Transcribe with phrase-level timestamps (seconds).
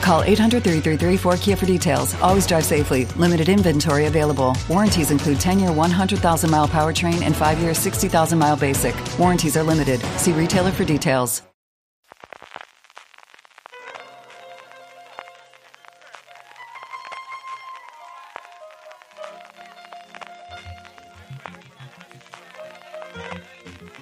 [0.00, 2.14] Call 800 333 4KIA for details.
[2.22, 3.04] Always drive safely.
[3.16, 4.56] Limited inventory available.
[4.68, 8.94] Warranties include 10 year 100,000 mile powertrain and 5 year 60,000 mile basic.
[9.18, 10.00] Warranties are limited.
[10.18, 11.42] See retailer for details.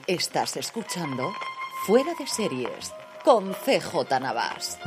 [0.07, 1.33] Estás escuchando
[1.87, 2.93] Fuera de Series
[3.25, 4.79] con CJ Navas.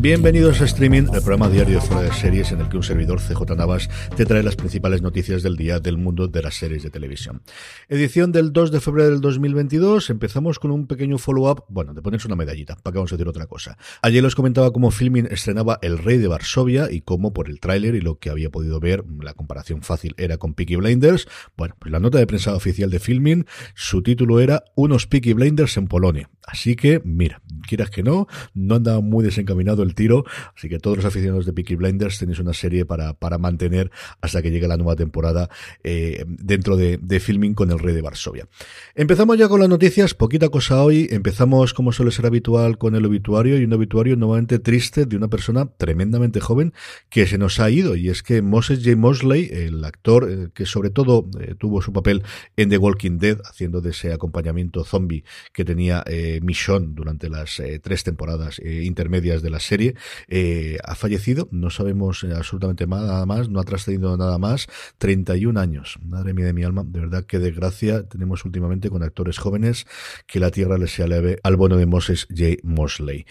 [0.00, 3.20] Bienvenidos a Streaming, el programa diario de fuera de series en el que un servidor
[3.20, 6.88] CJ Navas te trae las principales noticias del día del mundo de las series de
[6.88, 7.42] televisión.
[7.86, 10.08] Edición del 2 de febrero del 2022.
[10.08, 13.28] Empezamos con un pequeño follow-up, bueno, de ponerse una medallita, para que vamos a decir
[13.28, 13.76] otra cosa.
[14.00, 17.94] Ayer os comentaba cómo Filming estrenaba El Rey de Varsovia y cómo por el tráiler
[17.94, 21.28] y lo que había podido ver, la comparación fácil era con Peaky Blinders.
[21.58, 25.76] Bueno, pues la nota de prensa oficial de Filming, su título era Unos Peaky Blinders
[25.76, 26.30] en Polonia.
[26.50, 30.24] Así que, mira, quieras que no, no andaba muy desencaminado el tiro,
[30.56, 34.42] así que todos los aficionados de Peaky Blinders tenéis una serie para, para mantener hasta
[34.42, 35.48] que llegue la nueva temporada
[35.82, 38.48] eh, dentro de, de, filming con el Rey de Varsovia.
[38.94, 43.04] Empezamos ya con las noticias, poquita cosa hoy, empezamos como suele ser habitual con el
[43.04, 43.58] obituario.
[43.58, 46.72] Y un obituario nuevamente triste de una persona tremendamente joven
[47.08, 47.96] que se nos ha ido.
[47.96, 48.96] Y es que Moses J.
[48.96, 52.22] Mosley, el actor eh, que sobre todo eh, tuvo su papel
[52.56, 56.04] en The Walking Dead, haciendo de ese acompañamiento zombie que tenía
[56.42, 59.79] Michonne durante las tres temporadas intermedias de la serie,
[60.28, 61.48] eh, ha fallecido.
[61.50, 64.66] No sabemos absolutamente nada más, no ha trascendido nada más.
[64.98, 65.98] 31 años.
[66.02, 69.86] Madre mía de mi alma, de verdad que desgracia tenemos últimamente con actores jóvenes
[70.26, 72.56] que la tierra les sea leve al bono de Moses J.
[72.62, 73.26] Mosley.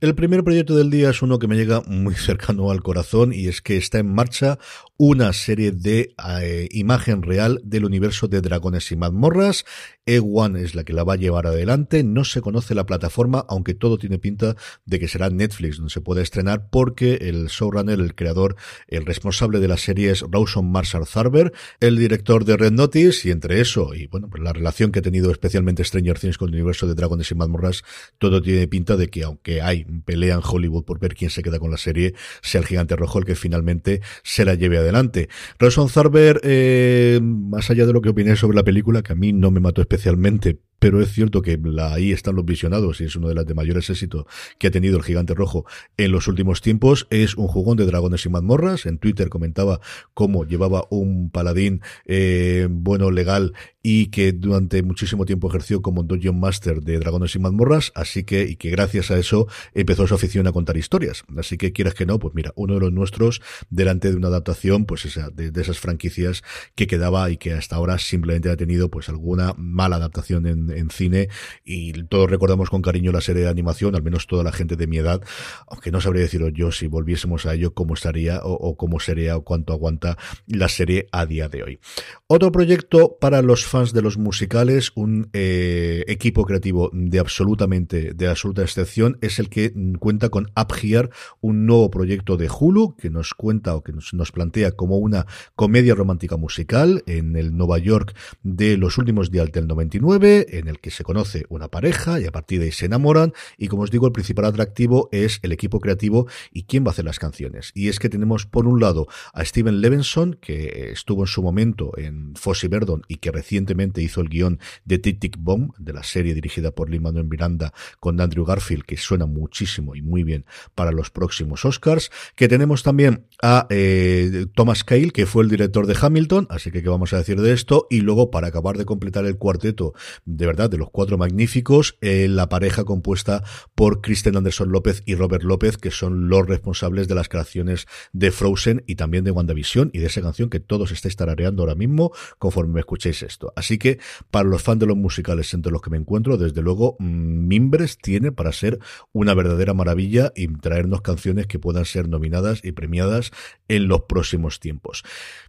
[0.00, 3.48] El primer proyecto del día es uno que me llega muy cercano al corazón y
[3.48, 4.60] es que está en marcha
[4.96, 9.64] una serie de eh, imagen real del universo de Dragones y Mazmorras.
[10.06, 12.04] E1 es la que la va a llevar adelante.
[12.04, 14.54] No se conoce la plataforma, aunque todo tiene pinta
[14.86, 18.54] de que será Netflix donde se puede estrenar porque el showrunner, el creador,
[18.86, 23.32] el responsable de la serie es Rawson Marshall Zarber, el director de Red Notice y
[23.32, 26.54] entre eso y bueno, pues la relación que ha tenido especialmente Stranger Things con el
[26.54, 27.82] universo de Dragones y Mazmorras,
[28.18, 31.58] todo tiene pinta de que aunque hay pelea en Hollywood por ver quién se queda
[31.58, 35.28] con la serie, sea el gigante rojo el que finalmente se la lleve adelante.
[35.58, 39.32] Rawson Zarber, eh, más allá de lo que opiné sobre la película, que a mí
[39.32, 43.16] no me mató especialmente, pero es cierto que la, ahí están los visionados y es
[43.16, 44.26] uno de los de mayores éxitos
[44.58, 45.64] que ha tenido el gigante rojo
[45.96, 47.06] en los últimos tiempos.
[47.10, 48.86] Es un jugón de dragones y mazmorras.
[48.86, 49.80] En Twitter comentaba
[50.14, 56.38] cómo llevaba un paladín eh, bueno legal y que durante muchísimo tiempo ejerció como Dungeon
[56.38, 60.46] Master de Dragones y Mazmorras, así que, y que gracias a eso empezó su afición
[60.46, 61.24] a contar historias.
[61.36, 63.40] Así que quieras que no, pues mira, uno de los nuestros
[63.70, 66.42] delante de una adaptación, pues esa, de esas franquicias
[66.74, 70.90] que quedaba y que hasta ahora simplemente ha tenido pues alguna mala adaptación en, en
[70.90, 71.28] cine
[71.64, 74.86] y todos recordamos con cariño la serie de animación, al menos toda la gente de
[74.86, 75.22] mi edad,
[75.66, 79.44] aunque no sabría deciros yo si volviésemos a ello cómo estaría o, cómo sería o
[79.44, 81.80] cuánto aguanta la serie a día de hoy.
[82.26, 88.28] Otro proyecto para los fans de los musicales, un eh, equipo creativo de absolutamente, de
[88.28, 93.10] absoluta excepción, es el que cuenta con Up Here, un nuevo proyecto de Hulu que
[93.10, 97.78] nos cuenta o que nos, nos plantea como una comedia romántica musical en el Nueva
[97.78, 102.26] York de los últimos días del 99, en el que se conoce una pareja y
[102.26, 105.52] a partir de ahí se enamoran y como os digo, el principal atractivo es el
[105.52, 107.72] equipo creativo y quién va a hacer las canciones.
[107.74, 111.92] Y es que tenemos por un lado a Steven Levenson, que estuvo en su momento
[111.96, 116.02] en Fossey Verdon y que recientemente hizo el guion de Tic Tic Bomb, de la
[116.02, 120.44] serie dirigida por Lin Manuel Miranda con Andrew Garfield, que suena muchísimo y muy bien
[120.74, 122.10] para los próximos Oscars.
[122.34, 126.82] Que tenemos también a eh, Thomas Cale, que fue el director de Hamilton, así que
[126.82, 127.86] qué vamos a decir de esto.
[127.90, 129.94] Y luego, para acabar de completar el cuarteto
[130.24, 135.44] de verdad, de los cuatro magníficos, la pareja compuesta por Kristen Anderson López y Robert
[135.44, 139.98] López, que son los responsables de las creaciones de Frozen y también de WandaVision y
[139.98, 143.52] de esa canción que todos estáis tarareando ahora mismo conforme me escuchéis esto.
[143.56, 143.98] Así que,
[144.30, 147.98] para los fans de los musicales entre los que me encuentro, desde luego, mm, Mimbres
[147.98, 148.78] tiene para ser
[149.12, 153.32] una verdadera maravilla y traernos canciones que puedan ser nominadas y premiadas
[153.68, 155.04] en los próximos tiempos.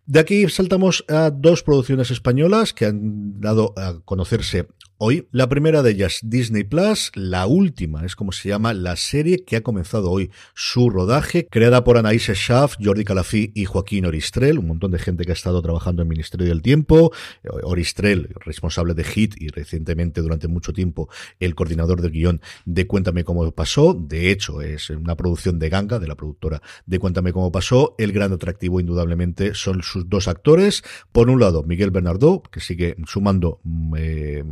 [0.05, 4.67] De aquí saltamos a dos producciones españolas que han dado a conocerse
[4.99, 5.27] hoy.
[5.31, 9.55] La primera de ellas, Disney Plus, la última, es como se llama la serie que
[9.55, 14.67] ha comenzado hoy su rodaje, creada por Anaïs Schaff, Jordi Calafí y Joaquín Oristrel, un
[14.67, 17.11] montón de gente que ha estado trabajando en Ministerio del Tiempo.
[17.63, 21.09] Oristrel, responsable de HIT y recientemente durante mucho tiempo
[21.39, 23.93] el coordinador de guion de Cuéntame cómo pasó.
[23.93, 27.95] De hecho, es una producción de Ganga, de la productora de Cuéntame cómo pasó.
[27.97, 30.83] El gran atractivo, indudablemente, son sus dos actores.
[31.13, 34.43] Por un lado, Miguel Bernardó, que sigue sumando mm, eh,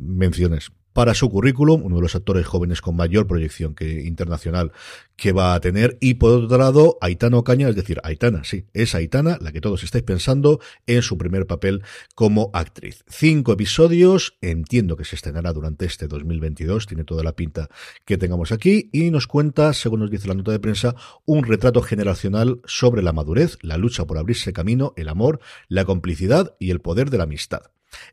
[0.00, 4.72] menciones para su currículum, uno de los actores jóvenes con mayor proyección que internacional
[5.16, 8.94] que va a tener, y por otro lado, Aitana Ocaña, es decir, Aitana, sí, es
[8.94, 11.82] Aitana, la que todos estáis pensando, en su primer papel
[12.14, 13.04] como actriz.
[13.06, 17.68] Cinco episodios, entiendo que se estrenará durante este 2022, tiene toda la pinta
[18.04, 20.96] que tengamos aquí, y nos cuenta, según nos dice la nota de prensa,
[21.26, 26.56] un retrato generacional sobre la madurez, la lucha por abrirse camino, el amor, la complicidad
[26.58, 27.62] y el poder de la amistad.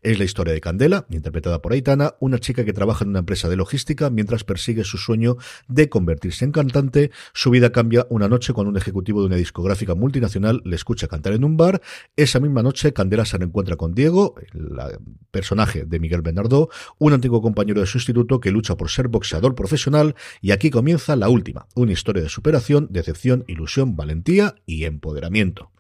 [0.02, 3.50] Es la historia de Candela, interpretada por Aitana, una chica que trabaja en una empresa
[3.50, 5.38] de logística mientras persigue su sueño
[5.68, 7.12] de convertirse en cantante.
[7.34, 11.34] Su vida cambia una noche cuando un ejecutivo de una discográfica multinacional le escucha cantar
[11.34, 11.82] en un bar.
[12.16, 14.78] Esa misma noche, Candela se reencuentra con Diego, el
[15.32, 19.56] personaje de Miguel Bernardo, un antiguo compañero de su instituto que lucha por ser boxeador
[19.56, 20.16] profesional.
[20.42, 25.72] Y aquí comienza la última, una historia de superación, decepción, ilusión, valentía y empoderamiento.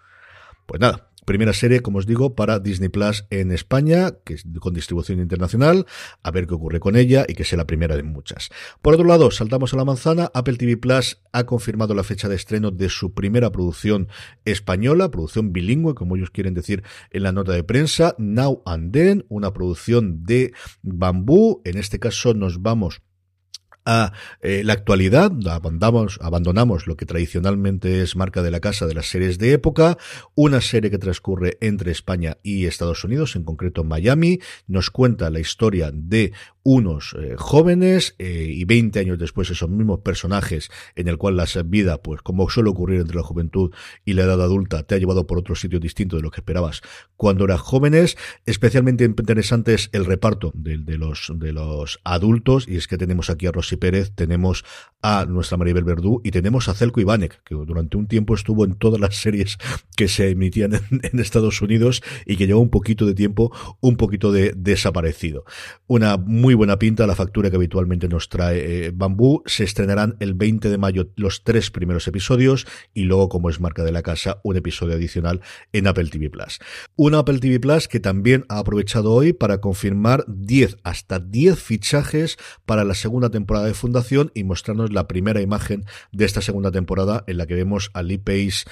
[0.65, 4.73] Pues nada, Primera serie, como os digo, para Disney Plus en España, que es con
[4.73, 5.85] distribución internacional,
[6.23, 8.47] a ver qué ocurre con ella y que sea la primera de muchas.
[8.81, 12.35] Por otro lado, saltamos a la manzana, Apple TV Plus ha confirmado la fecha de
[12.37, 14.07] estreno de su primera producción
[14.45, 16.81] española, producción bilingüe, como ellos quieren decir
[17.11, 22.35] en la nota de prensa, Now and Then, una producción de bambú, en este caso
[22.35, 23.01] nos vamos
[23.87, 24.11] a
[24.41, 29.07] eh, la actualidad, abandonamos, abandonamos lo que tradicionalmente es marca de la casa de las
[29.07, 29.97] series de época,
[30.35, 35.39] una serie que transcurre entre España y Estados Unidos, en concreto Miami, nos cuenta la
[35.39, 36.33] historia de
[36.69, 41.45] unos eh, jóvenes eh, y 20 años después esos mismos personajes en el cual la
[41.63, 43.71] vida, pues como suele ocurrir entre la juventud
[44.03, 46.81] y la edad adulta, te ha llevado por otro sitio distinto de lo que esperabas
[47.15, 48.17] cuando eras jóvenes.
[48.45, 53.47] Especialmente interesante es el reparto de, los, de los adultos y es que tenemos aquí
[53.47, 54.65] a Rosy Pérez, tenemos
[55.01, 58.75] a nuestra Maribel Verdú y tenemos a Celco Ivanek, que durante un tiempo estuvo en
[58.75, 59.57] todas las series
[59.95, 64.33] que se emitían en, Estados Unidos y que llevó un poquito de tiempo un poquito
[64.33, 65.45] de desaparecido.
[65.87, 69.43] Una muy buena pinta la factura que habitualmente nos trae eh, Bambú.
[69.45, 73.83] Se estrenarán el 20 de mayo los tres primeros episodios y luego, como es marca
[73.83, 76.59] de la casa, un episodio adicional en Apple TV Plus.
[76.95, 82.37] Una Apple TV Plus que también ha aprovechado hoy para confirmar 10 hasta 10 fichajes
[82.65, 87.23] para la segunda temporada de Fundación y mostrarnos la primera imagen de esta segunda temporada
[87.27, 88.65] en la que vemos a Lee Pace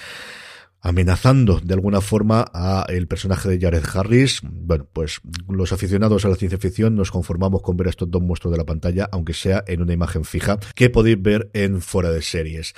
[0.86, 4.40] amenazando de alguna forma a el personaje de Jared Harris.
[4.44, 8.22] Bueno, pues los aficionados a la ciencia ficción nos conformamos con ver a estos dos
[8.22, 12.12] monstruos de la pantalla, aunque sea en una imagen fija, que podéis ver en fuera
[12.12, 12.72] de series.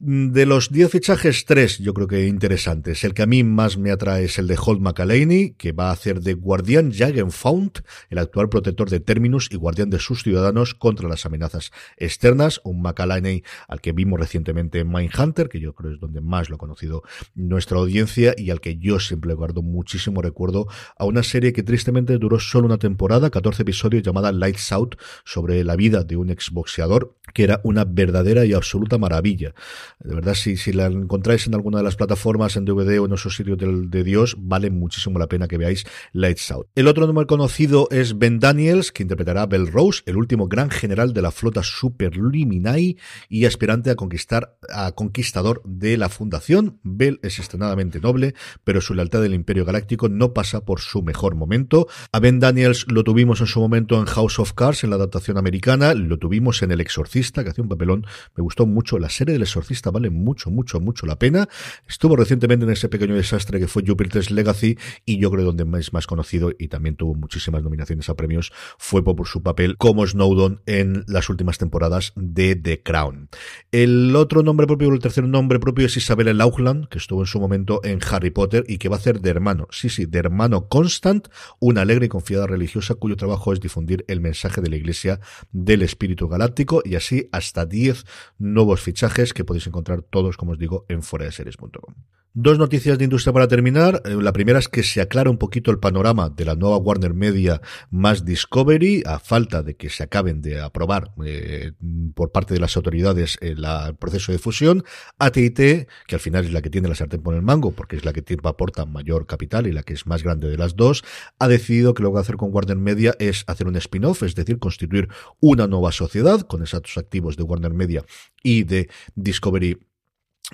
[0.00, 3.02] De los 10 fichajes, tres yo creo que interesantes.
[3.02, 5.92] El que a mí más me atrae es el de Holt McAlaney, que va a
[5.92, 11.08] hacer de guardián Jagenfaunt, el actual protector de Terminus y guardián de sus ciudadanos contra
[11.08, 12.60] las amenazas externas.
[12.62, 16.54] Un McAlaney al que vimos recientemente en Mindhunter, que yo creo es donde más lo
[16.54, 17.02] ha conocido
[17.34, 22.18] nuestra audiencia y al que yo siempre guardo muchísimo recuerdo a una serie que tristemente
[22.18, 24.94] duró solo una temporada, 14 episodios, llamada Lights Out,
[25.24, 29.54] sobre la vida de un exboxeador, que era una verdadera y absoluta maravilla.
[30.00, 33.36] De verdad, si, la encontráis en alguna de las plataformas, en DVD o en esos
[33.36, 36.68] sitios de, Dios, vale muchísimo la pena que veáis Lights Out.
[36.74, 40.70] El otro nombre conocido es Ben Daniels, que interpretará a Bell Rose, el último gran
[40.70, 42.96] general de la flota Super Luminai
[43.28, 46.80] y aspirante a conquistar a conquistador de la fundación.
[46.82, 51.34] Bell es extremadamente noble, pero su lealtad del Imperio Galáctico no pasa por su mejor
[51.34, 51.88] momento.
[52.12, 55.38] A Ben Daniels lo tuvimos en su momento en House of Cards, en la adaptación
[55.38, 58.06] americana, lo tuvimos en El Exorcista, que hacía un papelón.
[58.36, 61.48] Me gustó mucho la serie del Exorcista vista vale mucho, mucho, mucho la pena.
[61.88, 65.92] Estuvo recientemente en ese pequeño desastre que fue Jupiter's Legacy y yo creo donde es
[65.92, 70.62] más conocido y también tuvo muchísimas nominaciones a premios fue por su papel como Snowdon
[70.66, 73.28] en las últimas temporadas de The Crown.
[73.70, 77.38] El otro nombre propio, el tercer nombre propio es Isabella Lauchland, que estuvo en su
[77.38, 80.68] momento en Harry Potter y que va a hacer de hermano, sí, sí, de hermano
[80.68, 81.28] Constant,
[81.60, 85.20] una alegre y confiada religiosa cuyo trabajo es difundir el mensaje de la Iglesia
[85.52, 88.04] del Espíritu Galáctico y así hasta 10
[88.38, 91.94] nuevos fichajes que podéis encontrar todos, como os digo, en foradeseries.com.
[92.34, 94.02] Dos noticias de industria para terminar.
[94.04, 97.14] Eh, la primera es que se aclara un poquito el panorama de la nueva Warner
[97.14, 101.72] Media más Discovery, a falta de que se acaben de aprobar eh,
[102.14, 103.66] por parte de las autoridades el,
[103.98, 104.84] proceso de fusión.
[105.18, 108.04] AT&T, que al final es la que tiene la sartén por el mango, porque es
[108.04, 111.04] la que aporta mayor capital y la que es más grande de las dos,
[111.38, 114.22] ha decidido que lo que va a hacer con Warner Media es hacer un spin-off,
[114.22, 115.08] es decir, constituir
[115.40, 118.04] una nueva sociedad con esos activos de Warner Media
[118.42, 119.78] y de Discovery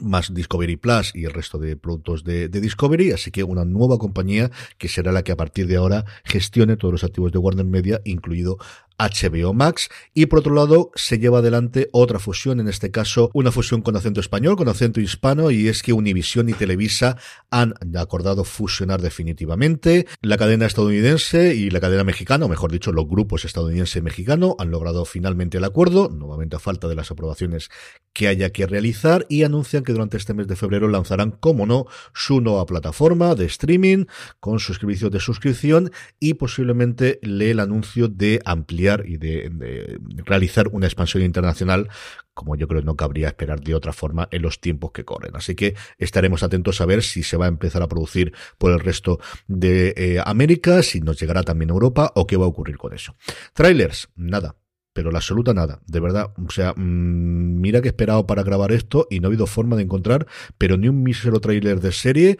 [0.01, 4.51] más Discovery Plus y el resto de productos de, Discovery, así que una nueva compañía
[4.79, 8.01] que será la que a partir de ahora gestione todos los activos de Warner Media,
[8.05, 8.59] incluido
[8.99, 13.51] HBO Max y por otro lado se lleva adelante otra fusión, en este caso una
[13.51, 17.17] fusión con acento español, con acento hispano y es que Univision y Televisa
[17.51, 20.07] han acordado fusionar definitivamente.
[20.23, 24.57] La cadena estadounidense y la cadena mexicana, o mejor dicho los grupos estadounidense y mexicano
[24.59, 27.71] han logrado finalmente el acuerdo, nuevamente a falta de las aprobaciones
[28.13, 31.87] que haya que realizar y anuncian que durante este mes de febrero lanzarán, como no,
[32.15, 34.05] su nueva plataforma de streaming
[34.39, 40.87] con sus servicios de suscripción y posiblemente el anuncio de ampliar y de, realizar una
[40.87, 41.89] expansión internacional
[42.35, 45.37] como yo creo no cabría esperar de otra forma en los tiempos que corren.
[45.37, 48.81] Así que estaremos atentos a ver si se va a empezar a producir por el
[48.81, 52.77] resto de eh, América, si nos llegará también a Europa o qué va a ocurrir
[52.77, 53.15] con eso.
[53.55, 54.57] Trailers, nada
[54.95, 56.33] pero la absoluta nada, de verdad.
[56.47, 59.77] O sea, mm, mira que he esperado para grabar esto y no ha habido forma
[59.77, 62.39] de encontrar, pero ni un mísero trailer de serie.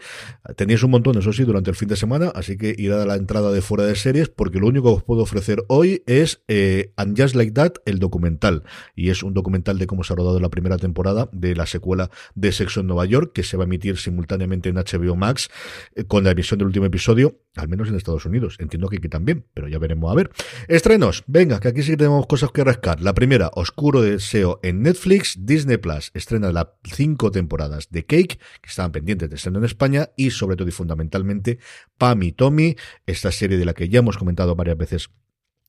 [0.55, 3.15] Teníais un montón, eso sí, durante el fin de semana, así que irá a la
[3.15, 6.93] entrada de fuera de series, porque lo único que os puedo ofrecer hoy es eh,
[6.95, 8.63] And Just Like That, el documental.
[8.95, 12.09] Y es un documental de cómo se ha rodado la primera temporada de la secuela
[12.35, 15.49] de Sexo en Nueva York, que se va a emitir simultáneamente en HBO Max,
[15.95, 18.57] eh, con la emisión del último episodio, al menos en Estados Unidos.
[18.59, 20.31] Entiendo que aquí también, pero ya veremos a ver.
[20.67, 23.01] Estrenos, venga, que aquí sí que tenemos cosas que rascar.
[23.01, 25.45] La primera, Oscuro Deseo en Netflix.
[25.45, 30.09] Disney Plus estrena las cinco temporadas de Cake, que estaban pendientes de estreno en España,
[30.15, 31.59] y sobre todo y fundamentalmente,
[31.97, 35.09] Pam y Tommy, esta serie de la que ya hemos comentado varias veces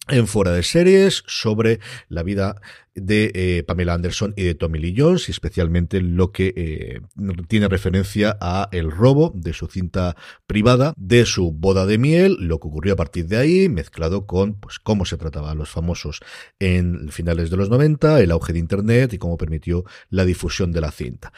[0.09, 2.61] en fuera de series sobre la vida
[2.97, 7.01] de eh, Pamela Anderson y de Tommy Lee Jones, y especialmente lo que eh,
[7.49, 12.59] tiene referencia a el robo de su cinta privada, de su boda de miel, lo
[12.59, 16.21] que ocurrió a partir de ahí, mezclado con pues cómo se trataba a los famosos
[16.59, 20.81] en finales de los 90, el auge de internet y cómo permitió la difusión de
[20.81, 21.33] la cinta.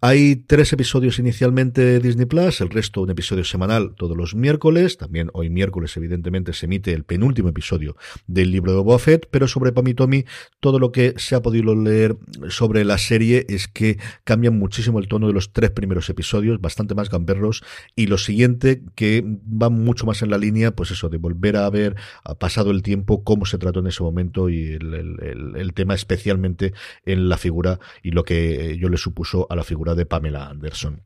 [0.00, 4.96] Hay tres episodios inicialmente de Disney Plus, el resto un episodio semanal todos los miércoles,
[4.96, 8.98] también hoy miércoles evidentemente se emite el penúltimo episodio del libro de Boba
[9.30, 10.24] pero sobre Pam y Tommy
[10.60, 12.16] todo lo que se ha podido leer
[12.48, 16.94] sobre la serie es que cambian muchísimo el tono de los tres primeros episodios, bastante
[16.94, 17.62] más gamberros,
[17.94, 21.68] y lo siguiente que va mucho más en la línea, pues eso, de volver a
[21.70, 26.72] ver, ha pasado el tiempo, cómo se trató en ese momento y el, tema especialmente
[27.04, 31.02] en la figura y lo que yo le supuso a la figura de Pamela Anderson.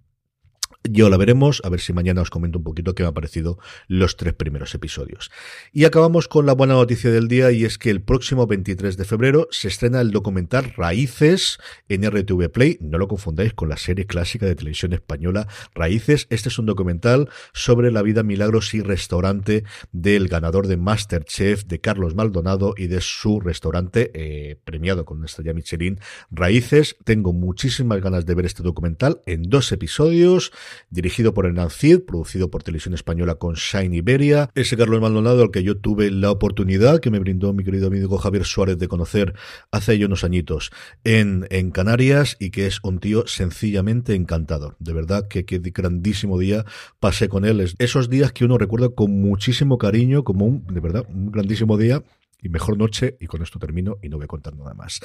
[0.85, 3.59] Yo la veremos, a ver si mañana os comento un poquito qué me han parecido
[3.89, 5.31] los tres primeros episodios.
[5.73, 9.05] Y acabamos con la buena noticia del día y es que el próximo 23 de
[9.05, 11.59] febrero se estrena el documental Raíces
[11.89, 12.79] en RTV Play.
[12.81, 16.29] No lo confundáis con la serie clásica de televisión española Raíces.
[16.31, 21.81] Este es un documental sobre la vida, milagros y restaurante del ganador de Masterchef, de
[21.81, 25.99] Carlos Maldonado y de su restaurante eh, premiado con una estrella Michelin
[26.31, 26.97] Raíces.
[27.05, 30.53] Tengo muchísimas ganas de ver este documental en dos episodios
[30.91, 34.51] dirigido por Hernán Cid, producido por Televisión Española con Shine Iberia.
[34.55, 38.19] Ese Carlos Maldonado al que yo tuve la oportunidad, que me brindó mi querido amigo
[38.19, 39.35] Javier Suárez de conocer
[39.71, 40.71] hace ya unos añitos
[41.05, 44.77] en, en Canarias y que es un tío sencillamente encantador.
[44.79, 46.65] De verdad que qué grandísimo día
[47.01, 47.75] pasé con él.
[47.79, 52.03] Esos días que uno recuerda con muchísimo cariño, como un, de verdad, un grandísimo día
[52.41, 53.17] y mejor noche.
[53.21, 55.01] Y con esto termino y no voy a contar nada más.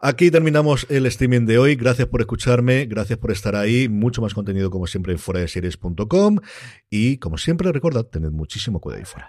[0.00, 1.74] Aquí terminamos el streaming de hoy.
[1.76, 3.88] Gracias por escucharme, gracias por estar ahí.
[3.88, 6.38] Mucho más contenido como siempre en fuera de series.com.
[6.90, 9.28] Y como siempre, recordad, tened muchísimo cuidado ahí fuera.